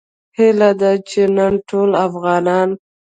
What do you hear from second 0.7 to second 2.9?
ده چې نن ټول افغانان